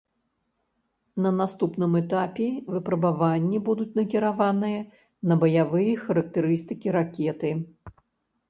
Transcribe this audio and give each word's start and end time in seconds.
На 1.25 1.31
наступным 1.41 1.91
этапе 2.01 2.47
выпрабаванні 2.77 3.57
будуць 3.67 3.93
накіраваныя 3.99 4.79
на 5.33 5.39
баявыя 5.45 5.93
характарыстыкі 6.07 6.87
ракеты. 7.01 7.51